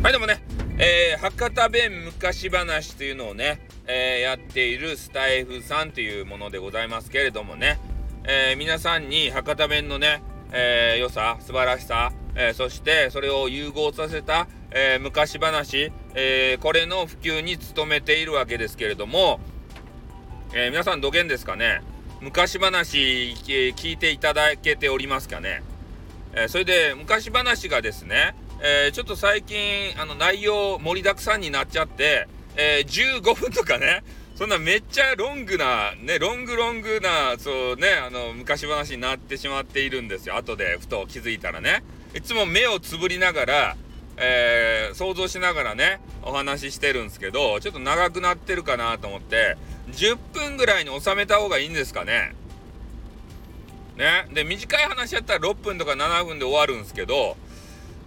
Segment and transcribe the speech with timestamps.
[0.00, 0.40] はい、でもね
[0.78, 7.80] え博多弁昔話というのをね、えー、やっているスタイフさんというものでございますけれどもね、
[8.22, 10.22] えー、皆さんに博多弁のね、
[10.52, 19.40] えー、良さ、素晴らしさ、えそしてそれを融合させた、え昔話、えこれの普及に努めているわけですけれども、
[20.54, 21.82] え皆さんどげんですかね？
[22.20, 25.64] 昔話、聞いていただけておりますかね、
[26.34, 34.02] えそれで昔話がですね、えちょっと最近あの内容盛りだくさんになっちゃって、え15分とかね
[34.38, 40.36] そんなめっちゃロングな、ね、ロングロングな、そうね、あの、昔話になってしまっているんですよ。
[40.36, 41.82] 後でふと気づいたらね。
[42.14, 43.76] いつも目をつぶりながら、
[44.16, 49.56] えー、想像しながらね、お話ししてるんですけど、ちょっと長くなってるかなと思って、
[49.90, 52.32] 10分ぐらいに収めた方がいいんですかね。
[53.96, 54.28] ね。
[54.32, 57.36] で、短い話やったら6分とか7分で終わるんですけど、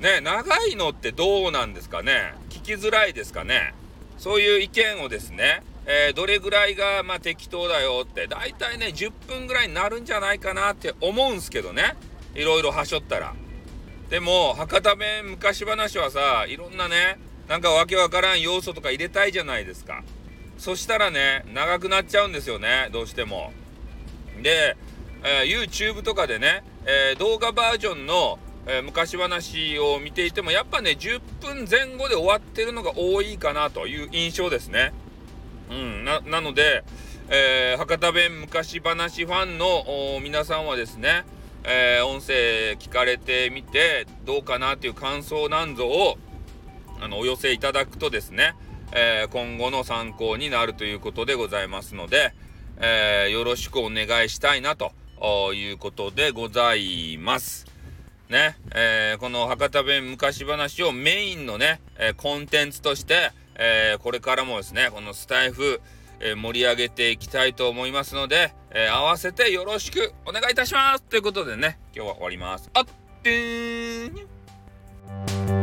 [0.00, 2.32] ね、長いのってどうなんですかね？
[2.48, 3.74] 聞きづらいですかね？
[4.16, 11.96] そういう意見をですね、えー、どれぐらいが、まあ、適当だよって、だいたいね、10分ぐらいになるんじゃないかなって思うんすけどね。
[12.34, 13.34] いろいろはしょったら。
[14.08, 20.02] でも、博多弁昔話はさ、いろんなね、なんかわけわからん要素とか入れたいじゃないですか。
[20.58, 23.52] そしたらね、長くなっちゃうんですよね、どうしても。
[24.42, 24.76] で、
[25.24, 28.38] えー、YouTube とかでね、えー、動画バージョンの、
[28.72, 34.92] えー、昔話を見ていても、やっぱね、10分前後で終わってるのが多いかなという印象ですね。
[35.70, 36.84] うん、な、なので、
[37.30, 41.24] えー、博多弁昔話ファンの皆さんはですね、
[41.64, 46.16] えー、音声聞かれてみて、どうかなっていう感想なんぞを、
[47.00, 48.54] あの、お寄せいただくとですね、
[48.92, 52.34] えー、今後の参考になるということでございますので、
[52.76, 54.92] えー、よろしくお願いしたいなと
[55.54, 57.69] いうことでございます。
[58.30, 65.80] ね、えー、この博多弁昔話をメインのね、えコンテンツとして、えー、これからもですね、このスタイフ、
[66.20, 72.70] え、盛り上げていきたいと思いますので、え、合わせてよろしくお願いいたしますということでね、今日は終わります。
[72.72, 72.84] あっ
[73.22, 75.59] てー